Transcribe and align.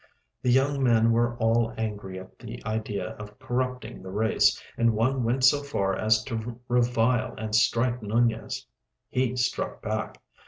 The 0.41 0.49
young 0.51 0.81
men 0.81 1.11
were 1.11 1.37
all 1.37 1.75
angry 1.77 2.19
at 2.19 2.39
the 2.39 2.59
idea 2.65 3.09
of 3.17 3.37
corrupting 3.37 4.01
the 4.01 4.09
race, 4.09 4.59
and 4.75 4.95
one 4.95 5.23
went 5.23 5.43
so 5.43 5.61
far 5.61 5.95
as 5.95 6.23
to 6.23 6.59
revile 6.67 7.35
and 7.37 7.53
strike 7.53 8.01
Nunez. 8.01 8.65
He 9.09 9.35
struck 9.35 9.79
back. 9.83 10.19